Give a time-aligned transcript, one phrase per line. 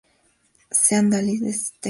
[0.71, 1.75] Sean Daly de St.